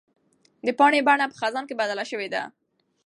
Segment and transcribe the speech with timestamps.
[0.65, 2.43] د پاڼې بڼه په خزان کې بدله شوې ده.